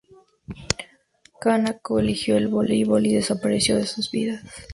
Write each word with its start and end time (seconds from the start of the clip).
Kanako 1.39 1.99
eligió 1.99 2.35
el 2.35 2.47
voleibol 2.47 3.05
y 3.05 3.13
desapareció 3.13 3.75
de 3.77 3.85
sus 3.85 4.09
vidas. 4.09 4.43